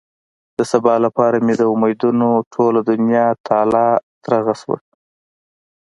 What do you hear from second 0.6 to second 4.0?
سبا لپاره مې د امېدونو ټوله دنيا تالا